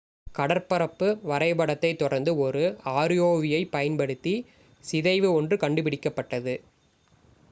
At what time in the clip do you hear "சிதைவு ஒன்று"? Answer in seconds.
4.83-5.57